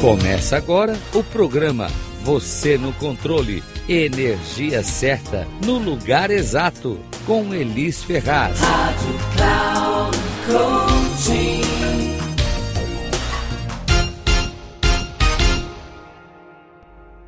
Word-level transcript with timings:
Começa 0.00 0.56
agora 0.56 0.94
o 1.14 1.22
programa 1.22 1.88
Você 2.22 2.78
no 2.78 2.90
Controle. 2.90 3.62
Energia 3.86 4.82
certa 4.82 5.46
no 5.62 5.76
lugar 5.76 6.30
exato. 6.30 6.98
Com 7.26 7.52
Elis 7.52 8.02
Ferraz. 8.02 8.58
Rádio 8.60 9.14
Cloud 9.36 10.18
Coaching. 10.46 11.60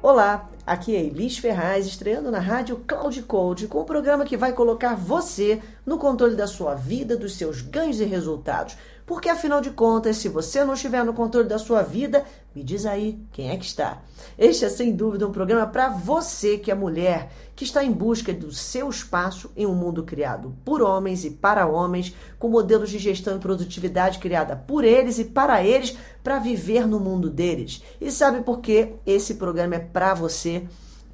Olá, 0.00 0.48
aqui 0.66 0.96
é 0.96 1.00
Elis 1.00 1.36
Ferraz, 1.36 1.86
estreando 1.86 2.30
na 2.30 2.38
Rádio 2.38 2.82
Cloud 2.86 3.22
Code 3.24 3.68
com 3.68 3.76
o 3.76 3.82
um 3.82 3.84
programa 3.84 4.24
que 4.24 4.38
vai 4.38 4.54
colocar 4.54 4.94
você 4.94 5.60
no 5.84 5.98
controle 5.98 6.34
da 6.34 6.46
sua 6.46 6.74
vida, 6.74 7.14
dos 7.14 7.34
seus 7.34 7.60
ganhos 7.60 8.00
e 8.00 8.04
resultados. 8.04 8.74
Porque 9.06 9.28
afinal 9.28 9.60
de 9.60 9.70
contas, 9.70 10.16
se 10.16 10.28
você 10.28 10.64
não 10.64 10.74
estiver 10.74 11.04
no 11.04 11.12
controle 11.12 11.46
da 11.46 11.58
sua 11.58 11.82
vida, 11.82 12.24
me 12.54 12.62
diz 12.62 12.86
aí 12.86 13.18
quem 13.32 13.50
é 13.50 13.56
que 13.56 13.64
está. 13.64 14.02
Este 14.38 14.64
é 14.64 14.68
sem 14.70 14.92
dúvida 14.96 15.26
um 15.26 15.32
programa 15.32 15.66
para 15.66 15.90
você 15.90 16.56
que 16.56 16.70
é 16.70 16.74
mulher, 16.74 17.30
que 17.54 17.64
está 17.64 17.84
em 17.84 17.92
busca 17.92 18.32
do 18.32 18.50
seu 18.50 18.88
espaço 18.88 19.50
em 19.54 19.66
um 19.66 19.74
mundo 19.74 20.04
criado 20.04 20.54
por 20.64 20.80
homens 20.80 21.24
e 21.24 21.30
para 21.30 21.66
homens, 21.66 22.14
com 22.38 22.48
modelos 22.48 22.88
de 22.88 22.98
gestão 22.98 23.36
e 23.36 23.40
produtividade 23.40 24.18
criada 24.18 24.56
por 24.56 24.84
eles 24.84 25.18
e 25.18 25.24
para 25.26 25.62
eles, 25.62 25.96
para 26.22 26.38
viver 26.38 26.86
no 26.86 26.98
mundo 26.98 27.28
deles. 27.28 27.82
E 28.00 28.10
sabe 28.10 28.42
por 28.42 28.60
que 28.60 28.94
esse 29.04 29.34
programa 29.34 29.74
é 29.74 29.80
para 29.80 30.14
você? 30.14 30.64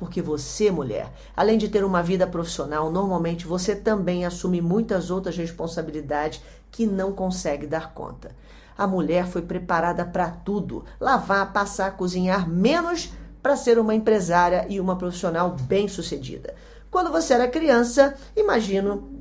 Porque 0.00 0.22
você, 0.22 0.70
mulher, 0.70 1.12
além 1.36 1.58
de 1.58 1.68
ter 1.68 1.84
uma 1.84 2.02
vida 2.02 2.26
profissional, 2.26 2.90
normalmente 2.90 3.46
você 3.46 3.76
também 3.76 4.24
assume 4.24 4.58
muitas 4.62 5.10
outras 5.10 5.36
responsabilidades 5.36 6.40
que 6.70 6.86
não 6.86 7.12
consegue 7.12 7.66
dar 7.66 7.92
conta. 7.92 8.34
A 8.78 8.86
mulher 8.86 9.26
foi 9.26 9.42
preparada 9.42 10.02
para 10.06 10.30
tudo: 10.30 10.86
lavar, 10.98 11.52
passar, 11.52 11.98
cozinhar, 11.98 12.48
menos 12.48 13.12
para 13.42 13.56
ser 13.56 13.78
uma 13.78 13.94
empresária 13.94 14.64
e 14.70 14.80
uma 14.80 14.96
profissional 14.96 15.50
bem-sucedida. 15.50 16.54
Quando 16.90 17.12
você 17.12 17.34
era 17.34 17.46
criança, 17.46 18.14
imagino 18.34 19.19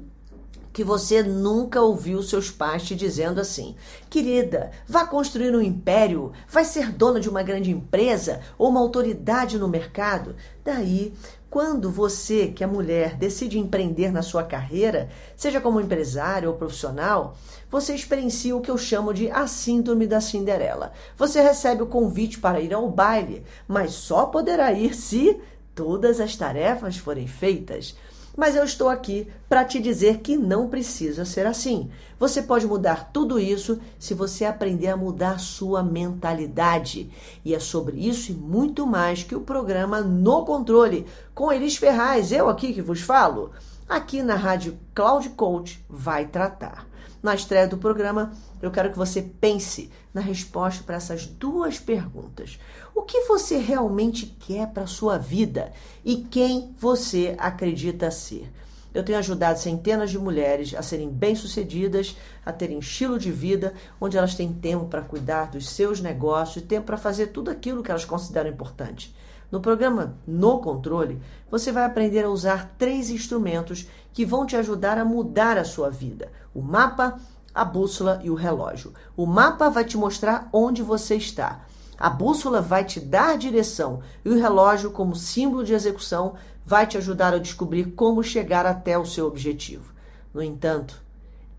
que 0.80 0.83
você 0.85 1.22
nunca 1.22 1.81
ouviu 1.81 2.23
seus 2.23 2.49
pais 2.49 2.83
te 2.83 2.95
dizendo 2.95 3.41
assim: 3.41 3.75
querida, 4.09 4.72
vá 4.88 5.05
construir 5.05 5.53
um 5.53 5.61
império, 5.61 6.31
vai 6.47 6.63
ser 6.63 6.94
dona 6.94 7.19
de 7.19 7.27
uma 7.27 7.44
grande 7.44 7.69
empresa 7.69 8.39
ou 8.58 8.69
uma 8.69 8.80
autoridade 8.80 9.59
no 9.59 9.67
mercado. 9.67 10.38
Daí, 10.63 11.13
quando 11.50 11.91
você, 11.91 12.47
que 12.47 12.63
é 12.63 12.67
mulher, 12.67 13.17
decide 13.17 13.59
empreender 13.59 14.09
na 14.09 14.22
sua 14.22 14.41
carreira, 14.41 15.09
seja 15.35 15.59
como 15.59 15.81
empresário 15.81 16.50
ou 16.50 16.55
profissional, 16.55 17.35
você 17.69 17.94
experiencia 17.94 18.55
o 18.55 18.61
que 18.61 18.72
eu 18.72 18.77
chamo 18.77 19.13
de 19.13 19.30
a 19.30 19.47
síndrome 19.47 20.07
da 20.07 20.22
Cinderela. 20.22 20.94
Você 21.17 21.41
recebe 21.41 21.83
o 21.83 21.88
convite 21.88 22.39
para 22.39 22.61
ir 22.61 22.73
ao 22.73 22.89
baile, 22.89 23.44
mas 23.67 23.91
só 23.91 24.27
poderá 24.27 24.72
ir 24.72 24.95
se 24.95 25.41
todas 25.75 26.22
as 26.22 26.38
tarefas 26.38 26.95
forem 26.95 27.27
feitas. 27.27 27.97
Mas 28.39 28.55
eu 28.55 28.63
estou 28.63 28.87
aqui 28.87 29.27
para 29.49 29.65
te 29.65 29.81
dizer 29.81 30.19
que 30.19 30.37
não 30.37 30.69
precisa 30.69 31.25
ser 31.25 31.45
assim. 31.45 31.89
Você 32.17 32.41
pode 32.41 32.65
mudar 32.65 33.11
tudo 33.11 33.37
isso 33.37 33.81
se 33.99 34.13
você 34.13 34.45
aprender 34.45 34.87
a 34.87 34.95
mudar 34.95 35.41
sua 35.41 35.83
mentalidade. 35.83 37.11
E 37.43 37.53
é 37.53 37.59
sobre 37.59 37.97
isso 37.97 38.31
e 38.31 38.33
muito 38.33 38.87
mais 38.87 39.23
que 39.23 39.35
o 39.35 39.41
programa 39.41 39.99
No 39.99 40.45
Controle, 40.45 41.05
com 41.35 41.51
Elis 41.51 41.75
Ferraz, 41.75 42.31
eu 42.31 42.47
aqui 42.47 42.71
que 42.71 42.81
vos 42.81 43.01
falo, 43.01 43.51
aqui 43.89 44.21
na 44.21 44.35
Rádio 44.35 44.79
Cloud 44.93 45.29
Coach, 45.29 45.83
vai 45.89 46.27
tratar. 46.27 46.87
Na 47.23 47.33
estreia 47.33 47.67
do 47.67 47.77
programa, 47.77 48.31
eu 48.61 48.69
quero 48.69 48.91
que 48.91 48.97
você 48.97 49.21
pense 49.21 49.91
na 50.13 50.21
resposta 50.21 50.83
para 50.83 50.95
essas 50.95 51.25
duas 51.25 51.79
perguntas. 51.79 52.59
O 52.95 53.01
que 53.01 53.22
você 53.22 53.57
realmente 53.57 54.28
quer 54.28 54.67
para 54.67 54.83
a 54.83 54.88
sua 54.88 55.17
vida 55.17 55.73
e 56.05 56.17
quem 56.17 56.73
você 56.78 57.35
acredita 57.38 58.11
ser? 58.11 58.49
Eu 58.94 59.03
tenho 59.03 59.17
ajudado 59.17 59.59
centenas 59.59 60.09
de 60.09 60.17
mulheres 60.17 60.73
a 60.73 60.81
serem 60.81 61.09
bem-sucedidas, 61.09 62.16
a 62.45 62.53
terem 62.53 62.79
estilo 62.79 63.19
de 63.19 63.31
vida 63.31 63.73
onde 63.99 64.17
elas 64.17 64.33
têm 64.33 64.53
tempo 64.53 64.85
para 64.85 65.01
cuidar 65.01 65.51
dos 65.51 65.67
seus 65.69 65.99
negócios 65.99 66.63
e 66.63 66.66
tempo 66.66 66.88
para 66.88 66.97
fazer 66.97 67.28
tudo 67.28 67.51
aquilo 67.51 67.83
que 67.83 67.91
elas 67.91 68.05
consideram 68.05 68.49
importante. 68.49 69.13
No 69.51 69.59
programa 69.59 70.15
No 70.27 70.59
Controle, 70.59 71.21
você 71.49 71.71
vai 71.71 71.83
aprender 71.83 72.23
a 72.23 72.29
usar 72.29 72.75
três 72.77 73.09
instrumentos 73.09 73.87
que 74.13 74.25
vão 74.25 74.45
te 74.45 74.55
ajudar 74.55 74.97
a 74.97 75.05
mudar 75.05 75.57
a 75.57 75.63
sua 75.63 75.89
vida: 75.89 76.31
o 76.53 76.61
mapa, 76.61 77.19
a 77.53 77.65
bússola 77.65 78.19
e 78.23 78.29
o 78.29 78.35
relógio. 78.35 78.93
O 79.17 79.25
mapa 79.25 79.69
vai 79.69 79.83
te 79.83 79.97
mostrar 79.97 80.47
onde 80.53 80.83
você 80.83 81.15
está. 81.15 81.65
A 81.97 82.09
bússola 82.09 82.61
vai 82.61 82.85
te 82.85 82.99
dar 82.99 83.37
direção 83.37 84.01
e 84.23 84.29
o 84.29 84.39
relógio, 84.39 84.91
como 84.91 85.15
símbolo 85.15 85.66
de 85.66 85.73
execução, 85.73 86.35
vai 86.66 86.87
te 86.87 86.97
ajudar 86.97 87.33
a 87.33 87.39
descobrir 87.39 87.91
como 87.91 88.23
chegar 88.23 88.66
até 88.66 88.97
o 88.97 89.05
seu 89.05 89.25
objetivo. 89.25 89.93
No 90.33 90.41
entanto, 90.41 91.01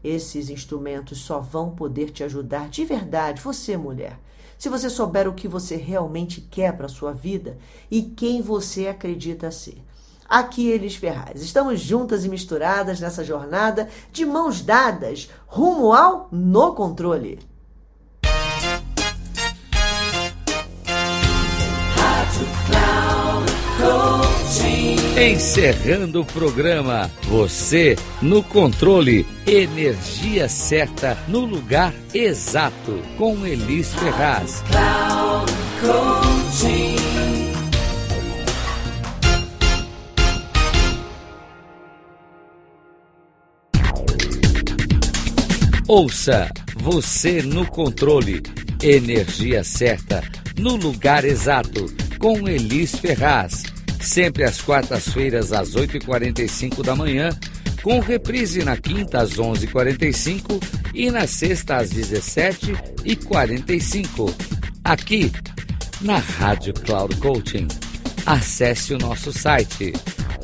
esses 0.02 0.48
instrumentos 0.48 1.18
só 1.18 1.40
vão 1.40 1.70
poder 1.70 2.10
te 2.10 2.24
ajudar 2.24 2.70
de 2.70 2.84
verdade, 2.84 3.42
você, 3.42 3.76
mulher, 3.76 4.18
se 4.60 4.68
você 4.68 4.90
souber 4.90 5.26
o 5.26 5.32
que 5.32 5.48
você 5.48 5.74
realmente 5.74 6.42
quer 6.42 6.76
para 6.76 6.84
a 6.84 6.90
sua 6.90 7.14
vida 7.14 7.56
e 7.90 8.02
quem 8.02 8.42
você 8.42 8.88
acredita 8.88 9.50
ser. 9.50 9.82
Aqui 10.28 10.68
Elis 10.68 10.94
Ferraz. 10.94 11.40
Estamos 11.40 11.80
juntas 11.80 12.26
e 12.26 12.28
misturadas 12.28 13.00
nessa 13.00 13.24
jornada 13.24 13.88
de 14.12 14.26
mãos 14.26 14.60
dadas 14.60 15.30
rumo 15.46 15.94
ao 15.94 16.28
no 16.30 16.74
controle. 16.74 17.38
Encerrando 25.20 26.22
o 26.22 26.24
programa, 26.24 27.10
você 27.24 27.94
no 28.22 28.42
controle, 28.42 29.26
energia 29.46 30.48
certa 30.48 31.14
no 31.28 31.40
lugar 31.40 31.92
exato, 32.14 33.02
com 33.18 33.46
Elis 33.46 33.92
Ferraz. 33.92 34.64
Ouça 45.86 46.50
você 46.76 47.42
no 47.42 47.66
controle, 47.66 48.42
energia 48.82 49.62
certa 49.62 50.22
no 50.56 50.76
lugar 50.76 51.26
exato, 51.26 51.94
com 52.18 52.48
Elis 52.48 52.96
Ferraz 52.96 53.69
sempre 54.00 54.44
às 54.44 54.60
quartas-feiras 54.60 55.52
às 55.52 55.74
8h45 55.74 56.82
da 56.82 56.96
manhã, 56.96 57.30
com 57.82 58.00
reprise 58.00 58.64
na 58.64 58.76
quinta 58.76 59.20
às 59.20 59.32
11h45 59.32 60.62
e 60.94 61.10
na 61.10 61.26
sexta 61.26 61.76
às 61.76 61.92
17h45. 61.92 64.34
Aqui 64.84 65.32
na 66.00 66.16
Rádio 66.18 66.72
Cloud 66.74 67.16
Coaching. 67.16 67.66
Acesse 68.26 68.92
o 68.94 68.98
nosso 68.98 69.32
site 69.32 69.92